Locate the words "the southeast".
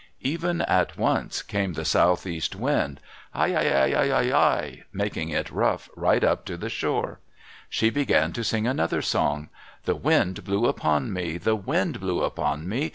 1.73-2.55